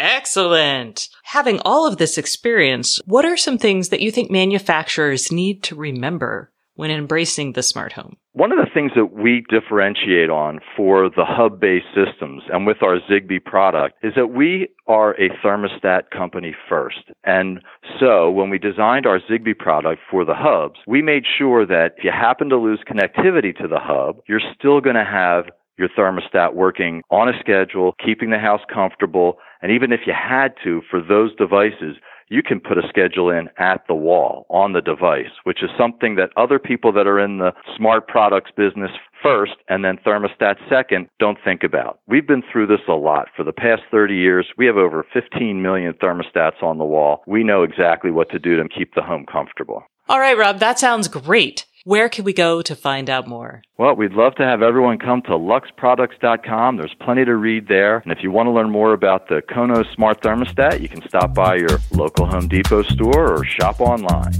[0.00, 1.10] Excellent.
[1.24, 5.74] Having all of this experience, what are some things that you think manufacturers need to
[5.76, 8.16] remember when embracing the smart home?
[8.32, 12.82] One of the things that we differentiate on for the hub based systems and with
[12.82, 17.10] our Zigbee product is that we are a thermostat company first.
[17.24, 17.60] And
[17.98, 22.04] so when we designed our Zigbee product for the hubs, we made sure that if
[22.04, 25.44] you happen to lose connectivity to the hub, you're still going to have
[25.80, 29.38] your thermostat working on a schedule, keeping the house comfortable.
[29.62, 31.96] And even if you had to, for those devices,
[32.28, 36.14] you can put a schedule in at the wall on the device, which is something
[36.14, 41.08] that other people that are in the smart products business first and then thermostat second
[41.18, 41.98] don't think about.
[42.06, 43.28] We've been through this a lot.
[43.36, 47.22] For the past 30 years, we have over 15 million thermostats on the wall.
[47.26, 49.82] We know exactly what to do to keep the home comfortable.
[50.08, 51.66] All right, Rob, that sounds great.
[51.84, 53.62] Where can we go to find out more?
[53.78, 56.76] Well, we'd love to have everyone come to luxproducts.com.
[56.76, 57.98] There's plenty to read there.
[57.98, 61.32] And if you want to learn more about the Kono Smart Thermostat, you can stop
[61.32, 64.34] by your local Home Depot store or shop online.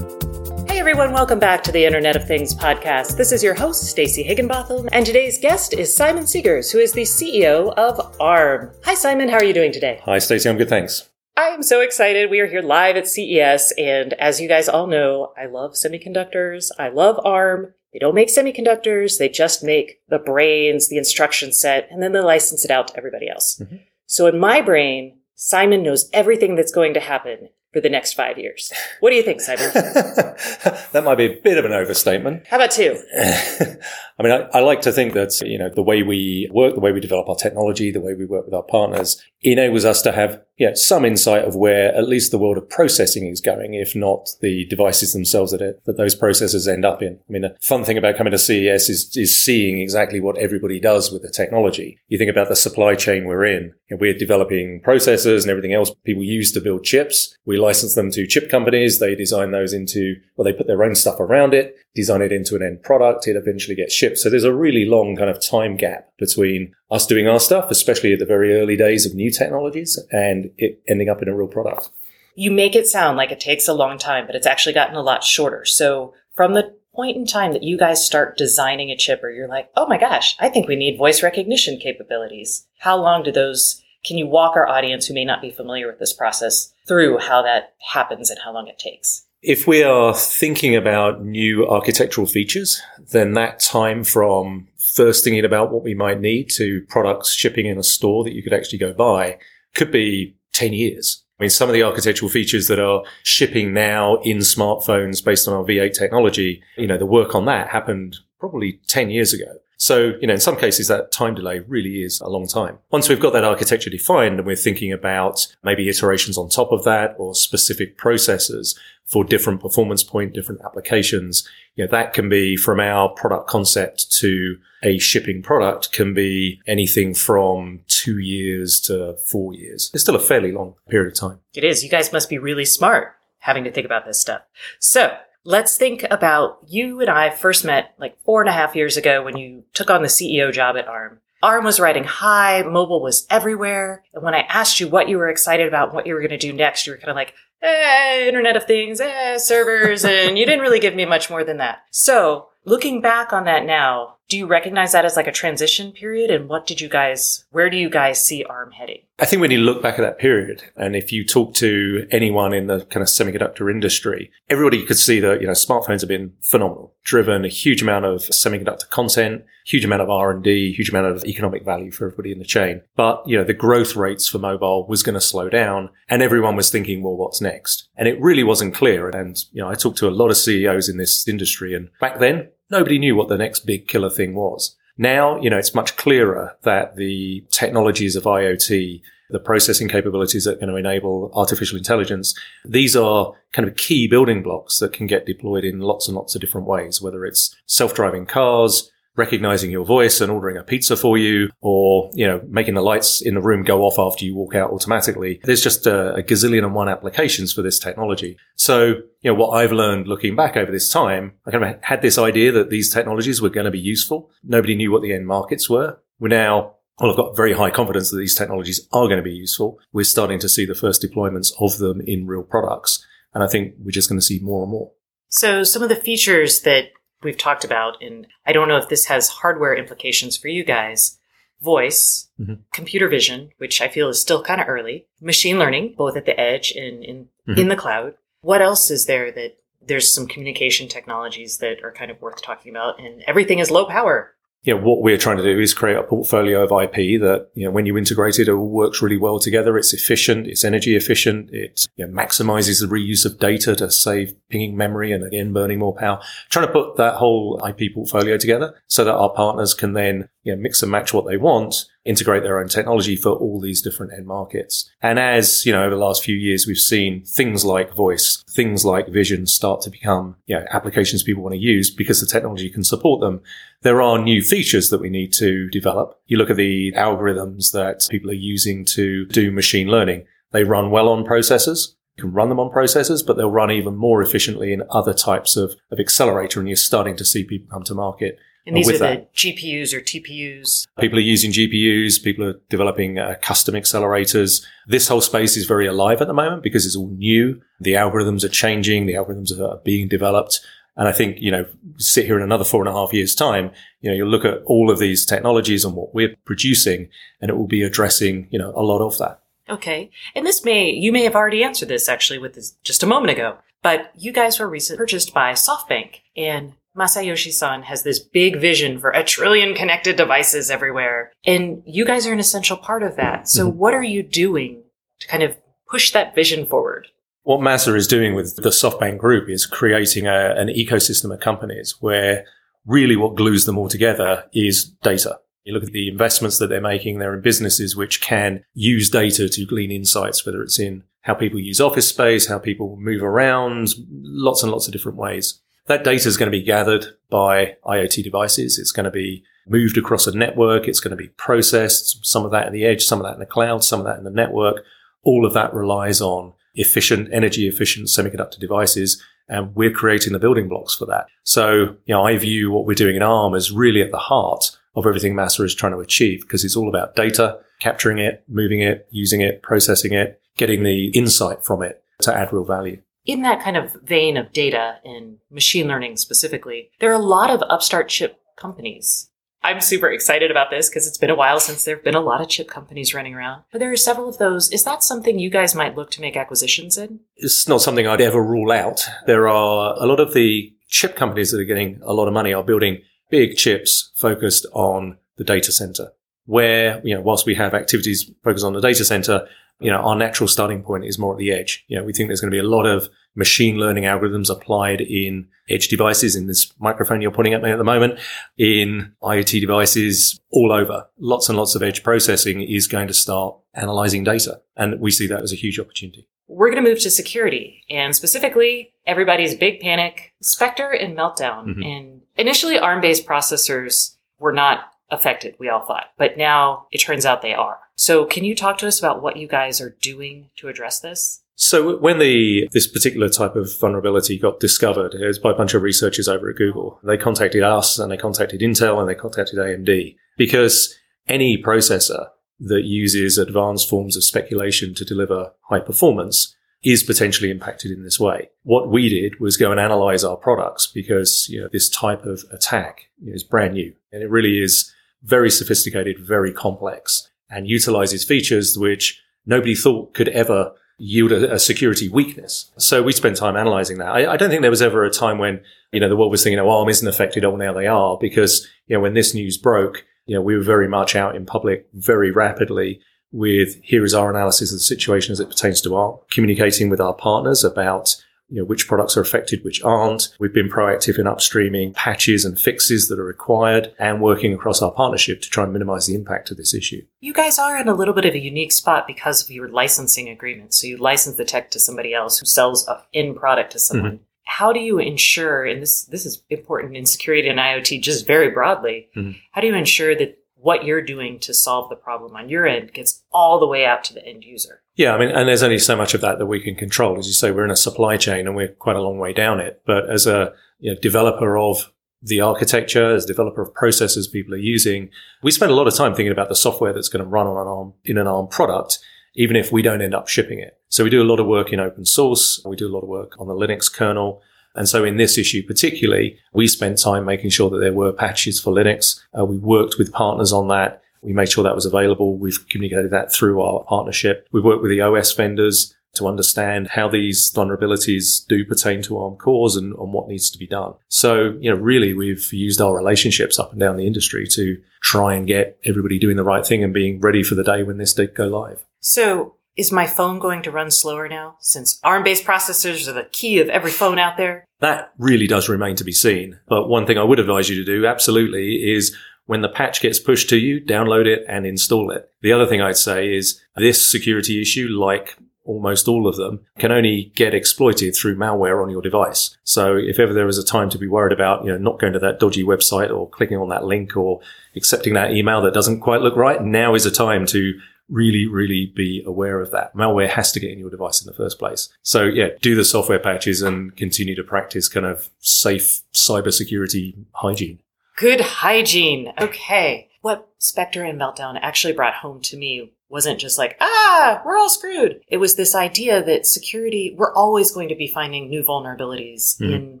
[0.66, 3.18] Hey everyone, welcome back to the Internet of Things podcast.
[3.18, 7.02] This is your host, Stacey Higginbotham, and today's guest is Simon Segars, who is the
[7.02, 8.70] CEO of ARM.
[8.84, 10.00] Hi Simon, how are you doing today?
[10.06, 11.10] Hi Stacey, I'm good, thanks.
[11.38, 12.30] I am so excited.
[12.30, 16.70] We are here live at CES, and as you guys all know, I love semiconductors.
[16.78, 17.74] I love ARM.
[17.92, 22.20] They don't make semiconductors, they just make the brains, the instruction set, and then they
[22.20, 23.58] license it out to everybody else.
[23.58, 23.76] Mm-hmm.
[24.06, 28.38] So in my brain, Simon knows everything that's going to happen for the next five
[28.38, 28.72] years.
[29.00, 29.70] What do you think, Simon?
[29.74, 32.46] that might be a bit of an overstatement.
[32.46, 32.98] How about two?
[33.18, 36.80] I mean, I, I, like to think that, you know, the way we work, the
[36.80, 40.12] way we develop our technology, the way we work with our partners enables us to
[40.12, 43.94] have yeah, some insight of where at least the world of processing is going, if
[43.94, 47.18] not the devices themselves that, it, that those processors end up in.
[47.28, 50.80] I mean, the fun thing about coming to CES is, is seeing exactly what everybody
[50.80, 51.98] does with the technology.
[52.08, 53.74] You think about the supply chain we're in.
[53.90, 57.36] You know, we're developing processors and everything else people use to build chips.
[57.44, 58.98] We license them to chip companies.
[58.98, 62.56] They design those into, well, they put their own stuff around it, design it into
[62.56, 63.28] an end product.
[63.28, 64.18] It eventually gets shipped.
[64.18, 68.12] So there's a really long kind of time gap between us doing our stuff, especially
[68.12, 71.48] at the very early days of new technologies, and it ending up in a real
[71.48, 71.90] product.
[72.34, 75.02] You make it sound like it takes a long time, but it's actually gotten a
[75.02, 75.64] lot shorter.
[75.64, 79.48] So from the point in time that you guys start designing a chip or you're
[79.48, 82.66] like, oh my gosh, I think we need voice recognition capabilities.
[82.78, 85.98] How long do those, can you walk our audience who may not be familiar with
[85.98, 89.24] this process through how that happens and how long it takes?
[89.42, 92.80] If we are thinking about new architectural features,
[93.12, 97.78] then that time from first thinking about what we might need to products shipping in
[97.78, 99.38] a store that you could actually go buy
[99.74, 101.22] could be 10 years.
[101.38, 105.54] I mean, some of the architectural features that are shipping now in smartphones based on
[105.54, 109.58] our V8 technology, you know, the work on that happened probably 10 years ago.
[109.78, 112.78] So, you know, in some cases, that time delay really is a long time.
[112.90, 116.84] Once we've got that architecture defined and we're thinking about maybe iterations on top of
[116.84, 122.56] that or specific processors for different performance point, different applications, you know, that can be
[122.56, 124.56] from our product concept to
[124.86, 129.90] a shipping product can be anything from two years to four years.
[129.92, 131.40] It's still a fairly long period of time.
[131.54, 131.82] It is.
[131.82, 134.42] You guys must be really smart having to think about this stuff.
[134.78, 138.96] So let's think about you and I first met like four and a half years
[138.96, 141.20] ago when you took on the CEO job at ARM.
[141.42, 144.04] ARM was riding high, mobile was everywhere.
[144.14, 146.38] And when I asked you what you were excited about, what you were going to
[146.38, 150.46] do next, you were kind of like, eh, Internet of Things, eh, servers, and you
[150.46, 151.80] didn't really give me much more than that.
[151.90, 156.30] So looking back on that now, do you recognize that as like a transition period?
[156.30, 159.02] And what did you guys, where do you guys see ARM heading?
[159.18, 162.52] I think when you look back at that period, and if you talk to anyone
[162.52, 166.34] in the kind of semiconductor industry, everybody could see that, you know, smartphones have been
[166.42, 171.24] phenomenal, driven a huge amount of semiconductor content, huge amount of R&D, huge amount of
[171.24, 172.82] economic value for everybody in the chain.
[172.94, 176.56] But, you know, the growth rates for mobile was going to slow down and everyone
[176.56, 177.88] was thinking, well, what's next?
[177.96, 179.08] And it really wasn't clear.
[179.08, 182.18] And, you know, I talked to a lot of CEOs in this industry and back
[182.18, 184.76] then nobody knew what the next big killer thing was.
[184.98, 190.52] Now, you know, it's much clearer that the technologies of IoT, the processing capabilities that
[190.52, 195.06] are going to enable artificial intelligence, these are kind of key building blocks that can
[195.06, 199.84] get deployed in lots and lots of different ways, whether it's self-driving cars, recognizing your
[199.84, 203.40] voice and ordering a pizza for you or, you know, making the lights in the
[203.40, 205.40] room go off after you walk out automatically.
[205.44, 208.36] There's just a, a, gazillion and one applications for this technology.
[208.56, 208.86] So,
[209.20, 212.18] you know, what I've learned looking back over this time, I kind of had this
[212.18, 214.30] idea that these technologies were going to be useful.
[214.44, 215.98] Nobody knew what the end markets were.
[216.18, 219.34] We're now well, I've got very high confidence that these technologies are going to be
[219.34, 219.78] useful.
[219.92, 223.04] We're starting to see the first deployments of them in real products.
[223.34, 224.92] And I think we're just going to see more and more.
[225.28, 226.86] So some of the features that
[227.26, 231.18] we've talked about, and I don't know if this has hardware implications for you guys.
[231.60, 232.54] Voice, mm-hmm.
[232.72, 236.38] computer vision, which I feel is still kind of early, machine learning, both at the
[236.38, 237.58] edge and in, mm-hmm.
[237.58, 238.14] in the cloud.
[238.42, 242.70] What else is there that there's some communication technologies that are kind of worth talking
[242.70, 244.35] about and everything is low power
[244.66, 247.64] you know, what we're trying to do is create a portfolio of IP that, you
[247.64, 249.78] know, when you integrate it, it all works really well together.
[249.78, 250.48] It's efficient.
[250.48, 251.50] It's energy efficient.
[251.52, 255.78] It you know, maximizes the reuse of data to save pinging memory and again, burning
[255.78, 256.20] more power.
[256.50, 260.54] Trying to put that whole IP portfolio together so that our partners can then, you
[260.54, 264.12] know, mix and match what they want integrate their own technology for all these different
[264.12, 264.88] end markets.
[265.02, 268.84] And as, you know, over the last few years, we've seen things like voice, things
[268.84, 272.70] like vision start to become, you know, applications people want to use because the technology
[272.70, 273.42] can support them.
[273.82, 276.18] There are new features that we need to develop.
[276.26, 280.26] You look at the algorithms that people are using to do machine learning.
[280.52, 281.94] They run well on processors.
[282.16, 285.56] You can run them on processors, but they'll run even more efficiently in other types
[285.56, 286.60] of, of accelerator.
[286.60, 289.32] And you're starting to see people come to market and these are that.
[289.32, 290.86] the GPUs or TPUs.
[290.98, 292.22] People are using GPUs.
[292.22, 294.64] People are developing uh, custom accelerators.
[294.88, 297.60] This whole space is very alive at the moment because it's all new.
[297.80, 299.06] The algorithms are changing.
[299.06, 300.60] The algorithms are being developed.
[300.96, 301.66] And I think, you know,
[301.98, 304.62] sit here in another four and a half years time, you know, you'll look at
[304.64, 307.08] all of these technologies and what we're producing
[307.40, 309.40] and it will be addressing, you know, a lot of that.
[309.68, 310.10] Okay.
[310.34, 313.30] And this may, you may have already answered this actually with this just a moment
[313.30, 318.98] ago, but you guys were recently purchased by SoftBank and Masayoshi-san has this big vision
[318.98, 321.32] for a trillion connected devices everywhere.
[321.44, 323.48] And you guys are an essential part of that.
[323.48, 323.78] So mm-hmm.
[323.78, 324.82] what are you doing
[325.20, 325.56] to kind of
[325.88, 327.08] push that vision forward?
[327.42, 331.94] What Masa is doing with the SoftBank group is creating a, an ecosystem of companies
[332.00, 332.44] where
[332.86, 335.38] really what glues them all together is data.
[335.64, 339.48] You look at the investments that they're making, they're in businesses which can use data
[339.48, 343.94] to glean insights, whether it's in how people use office space, how people move around,
[344.10, 345.60] lots and lots of different ways.
[345.86, 348.78] That data is going to be gathered by IoT devices.
[348.78, 350.88] It's going to be moved across a network.
[350.88, 352.26] It's going to be processed.
[352.26, 354.18] Some of that in the edge, some of that in the cloud, some of that
[354.18, 354.84] in the network.
[355.22, 359.22] All of that relies on efficient, energy efficient semiconductor devices.
[359.48, 361.26] And we're creating the building blocks for that.
[361.44, 364.76] So, you know, I view what we're doing in ARM as really at the heart
[364.96, 368.80] of everything Masa is trying to achieve because it's all about data, capturing it, moving
[368.80, 373.42] it, using it, processing it, getting the insight from it to add real value in
[373.42, 377.62] that kind of vein of data and machine learning specifically, there are a lot of
[377.68, 379.30] upstart chip companies.
[379.62, 382.20] I'm super excited about this because it's been a while since there have been a
[382.20, 383.64] lot of chip companies running around.
[383.72, 384.70] But there are several of those.
[384.70, 387.20] Is that something you guys might look to make acquisitions in?
[387.36, 389.00] It's not something I'd ever rule out.
[389.26, 392.54] There are a lot of the chip companies that are getting a lot of money
[392.54, 396.12] are building big chips focused on the data center.
[396.44, 399.48] Where, you know, whilst we have activities focused on the data center,
[399.80, 401.84] you know, our natural starting point is more at the edge.
[401.88, 405.00] You know, we think there's going to be a lot of machine learning algorithms applied
[405.00, 408.18] in edge devices, in this microphone you're pointing at me at the moment,
[408.56, 411.06] in IoT devices all over.
[411.18, 414.60] Lots and lots of edge processing is going to start analyzing data.
[414.76, 416.26] And we see that as a huge opportunity.
[416.48, 421.66] We're going to move to security and specifically everybody's big panic, Spectre and Meltdown.
[421.66, 421.82] Mm-hmm.
[421.82, 427.26] And initially ARM based processors were not affected, we all thought, but now it turns
[427.26, 427.78] out they are.
[427.96, 431.42] So can you talk to us about what you guys are doing to address this?
[431.56, 435.72] So when the this particular type of vulnerability got discovered, it was by a bunch
[435.72, 437.00] of researchers over at Google.
[437.02, 440.94] They contacted us and they contacted Intel and they contacted AMD because
[441.26, 442.28] any processor
[442.60, 448.20] that uses advanced forms of speculation to deliver high performance is potentially impacted in this
[448.20, 448.50] way.
[448.62, 452.44] What we did was go and analyze our products because you know, this type of
[452.52, 454.92] attack is brand new and it really is
[455.22, 461.58] very sophisticated, very complex and utilizes features which nobody thought could ever yield a, a
[461.58, 462.70] security weakness.
[462.78, 464.08] So we spent time analyzing that.
[464.08, 465.60] I, I, don't think there was ever a time when,
[465.92, 467.44] you know, the world was thinking, oh, ARM isn't affected.
[467.44, 470.62] Oh, now they are because, you know, when this news broke, you know, we were
[470.62, 473.00] very much out in public very rapidly
[473.32, 477.00] with here is our analysis of the situation as it pertains to ARM, communicating with
[477.00, 478.16] our partners about
[478.48, 480.28] you know, which products are affected, which aren't.
[480.38, 484.92] We've been proactive in upstreaming patches and fixes that are required and working across our
[484.92, 487.04] partnership to try and minimize the impact of this issue.
[487.20, 490.28] You guys are in a little bit of a unique spot because of your licensing
[490.28, 490.74] agreement.
[490.74, 494.12] So you license the tech to somebody else who sells a end product to someone.
[494.12, 494.22] Mm-hmm.
[494.48, 498.50] How do you ensure, and this this is important in security and IoT just very
[498.50, 499.32] broadly, mm-hmm.
[499.50, 502.92] how do you ensure that what you're doing to solve the problem on your end
[502.92, 504.82] gets all the way out to the end user?
[504.96, 507.16] Yeah, I mean, and there's only so much of that that we can control.
[507.20, 509.60] As you say, we're in a supply chain and we're quite a long way down
[509.60, 509.80] it.
[509.86, 514.58] But as a you know, developer of the architecture, as developer of processes people are
[514.58, 515.08] using,
[515.40, 517.56] we spend a lot of time thinking about the software that's going to run on
[517.56, 518.98] an ARM in an ARM product,
[519.36, 520.76] even if we don't end up shipping it.
[520.88, 522.60] So we do a lot of work in open source.
[522.66, 524.42] We do a lot of work on the Linux kernel.
[524.76, 528.60] And so in this issue particularly, we spent time making sure that there were patches
[528.60, 529.20] for Linux.
[529.38, 531.02] Uh, we worked with partners on that.
[531.22, 532.36] We made sure that was available.
[532.36, 534.46] We've communicated that through our partnership.
[534.52, 539.36] We've worked with the OS vendors to understand how these vulnerabilities do pertain to ARM
[539.36, 540.94] cores and, and what needs to be done.
[541.08, 545.34] So, you know, really we've used our relationships up and down the industry to try
[545.34, 548.14] and get everybody doing the right thing and being ready for the day when this
[548.14, 548.84] did go live.
[549.00, 553.28] So is my phone going to run slower now since ARM based processors are the
[553.30, 554.64] key of every phone out there?
[554.80, 556.58] That really does remain to be seen.
[556.68, 559.16] But one thing I would advise you to do absolutely is
[559.46, 562.30] when the patch gets pushed to you, download it and install it.
[562.42, 566.92] The other thing I'd say is this security issue, like almost all of them, can
[566.92, 569.56] only get exploited through malware on your device.
[569.64, 572.12] So if ever there is a time to be worried about, you know, not going
[572.12, 574.40] to that dodgy website or clicking on that link or
[574.76, 578.92] accepting that email that doesn't quite look right, now is a time to really, really
[578.94, 579.94] be aware of that.
[579.94, 581.88] Malware has to get in your device in the first place.
[582.02, 587.80] So yeah, do the software patches and continue to practice kind of safe cybersecurity hygiene.
[588.16, 589.32] Good hygiene.
[589.40, 590.08] Okay.
[590.22, 594.68] What Spectre and Meltdown actually brought home to me wasn't just like, ah, we're all
[594.68, 595.20] screwed.
[595.28, 599.72] It was this idea that security, we're always going to be finding new vulnerabilities mm.
[599.72, 600.00] in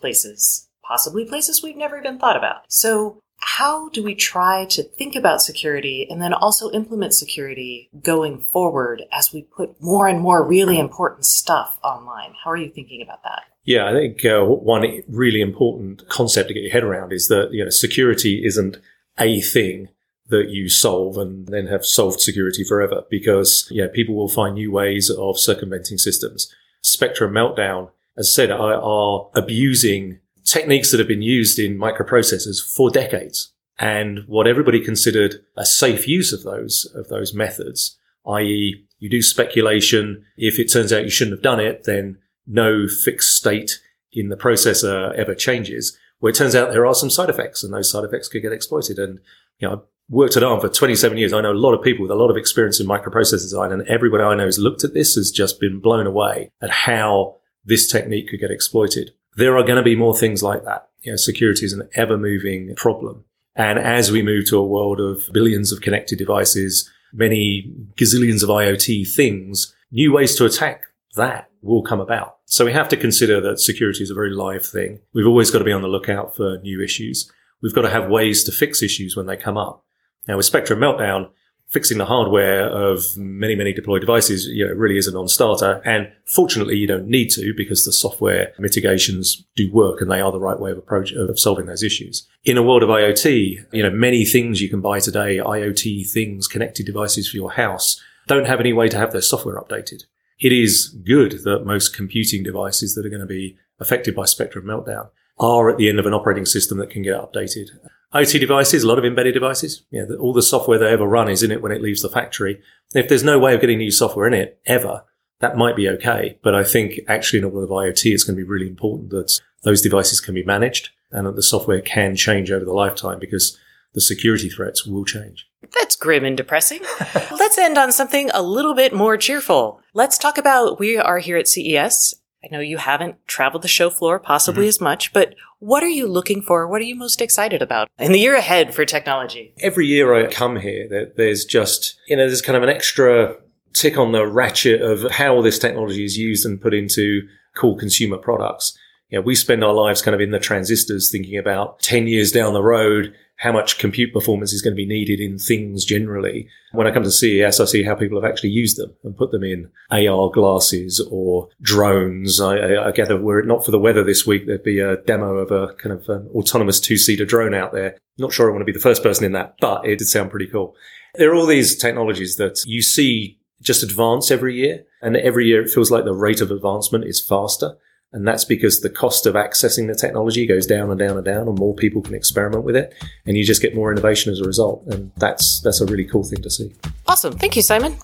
[0.00, 2.62] places, possibly places we've never even thought about.
[2.68, 8.40] So how do we try to think about security and then also implement security going
[8.40, 12.34] forward as we put more and more really important stuff online?
[12.42, 13.42] How are you thinking about that?
[13.64, 17.50] Yeah, I think uh, one really important concept to get your head around is that
[17.52, 18.78] you know security isn't
[19.18, 19.88] a thing
[20.28, 24.70] that you solve and then have solved security forever because yeah, people will find new
[24.70, 26.52] ways of circumventing systems.
[26.80, 30.20] Spectre and Meltdown, as said, are abusing
[30.52, 33.52] techniques that have been used in microprocessors for decades.
[33.78, 38.84] And what everybody considered a safe use of those, of those methods, i.e.
[38.98, 40.24] you do speculation.
[40.36, 43.80] If it turns out you shouldn't have done it, then no fixed state
[44.12, 45.96] in the processor ever changes.
[46.18, 48.52] Where it turns out there are some side effects and those side effects could get
[48.52, 48.98] exploited.
[48.98, 49.18] And,
[49.58, 51.32] you know, I've worked at ARM for 27 years.
[51.32, 53.88] I know a lot of people with a lot of experience in microprocessor design and
[53.88, 57.90] everybody I know who's looked at this has just been blown away at how this
[57.90, 59.12] technique could get exploited.
[59.36, 60.88] There are going to be more things like that.
[61.00, 63.24] You know, security is an ever moving problem.
[63.54, 68.48] And as we move to a world of billions of connected devices, many gazillions of
[68.48, 70.84] IoT things, new ways to attack
[71.16, 72.38] that will come about.
[72.46, 75.00] So we have to consider that security is a very live thing.
[75.12, 77.30] We've always got to be on the lookout for new issues.
[77.62, 79.84] We've got to have ways to fix issues when they come up.
[80.26, 81.30] Now with Spectre and Meltdown,
[81.72, 85.80] fixing the hardware of many, many deployed devices, you know, really is a non-starter.
[85.86, 90.30] And fortunately, you don't need to because the software mitigations do work and they are
[90.30, 92.28] the right way of approach of solving those issues.
[92.44, 96.46] In a world of IoT, you know, many things you can buy today, IoT things,
[96.46, 100.02] connected devices for your house, don't have any way to have their software updated.
[100.38, 104.60] It is good that most computing devices that are going to be affected by Spectre
[104.60, 105.08] Meltdown
[105.38, 107.68] are at the end of an operating system that can get updated.
[108.14, 109.84] IoT devices, a lot of embedded devices.
[109.90, 112.60] Yeah, all the software they ever run is in it when it leaves the factory.
[112.94, 115.04] If there's no way of getting new software in it ever,
[115.40, 116.38] that might be okay.
[116.42, 119.10] But I think actually in a world of IoT, it's going to be really important
[119.10, 123.18] that those devices can be managed and that the software can change over the lifetime
[123.18, 123.58] because
[123.94, 125.48] the security threats will change.
[125.78, 126.80] That's grim and depressing.
[127.30, 129.80] Let's end on something a little bit more cheerful.
[129.94, 133.88] Let's talk about we are here at CES I know you haven't traveled the show
[133.88, 134.68] floor possibly mm-hmm.
[134.68, 136.66] as much, but what are you looking for?
[136.66, 139.54] What are you most excited about in the year ahead for technology?
[139.60, 143.36] Every year I come here, that there's just, you know, there's kind of an extra
[143.74, 147.22] tick on the ratchet of how this technology is used and put into
[147.54, 148.76] cool consumer products.
[149.08, 152.32] You know, we spend our lives kind of in the transistors thinking about 10 years
[152.32, 156.48] down the road, how much compute performance is going to be needed in things generally.
[156.70, 159.32] When I come to CES, I see how people have actually used them and put
[159.32, 162.40] them in AR glasses or drones.
[162.40, 165.38] I, I gather were it not for the weather this week, there'd be a demo
[165.38, 167.98] of a kind of an autonomous two-seater drone out there.
[168.16, 170.30] Not sure I want to be the first person in that, but it did sound
[170.30, 170.76] pretty cool.
[171.16, 174.84] There are all these technologies that you see just advance every year.
[175.00, 177.76] And every year it feels like the rate of advancement is faster.
[178.12, 181.48] And that's because the cost of accessing the technology goes down and down and down,
[181.48, 182.92] and more people can experiment with it,
[183.26, 184.84] and you just get more innovation as a result.
[184.86, 186.74] And that's that's a really cool thing to see.
[187.06, 187.32] Awesome.
[187.32, 187.96] Thank you, Simon.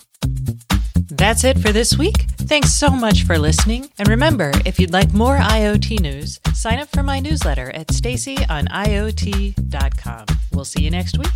[1.11, 2.27] That's it for this week.
[2.49, 3.91] Thanks so much for listening.
[3.99, 10.27] And remember, if you'd like more IoT news, sign up for my newsletter at staceyoniot.com.
[10.53, 11.29] We'll see you next week.